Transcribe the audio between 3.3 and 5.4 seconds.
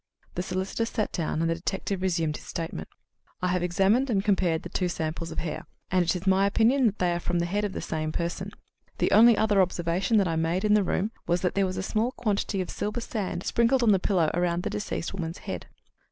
"I have examined and compared the two samples of